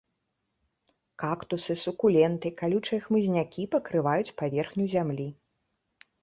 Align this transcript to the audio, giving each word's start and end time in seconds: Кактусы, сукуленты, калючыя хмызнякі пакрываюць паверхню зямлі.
Кактусы, 1.23 1.75
сукуленты, 1.83 2.47
калючыя 2.61 2.99
хмызнякі 3.05 3.67
пакрываюць 3.77 4.35
паверхню 4.41 4.85
зямлі. 4.97 5.29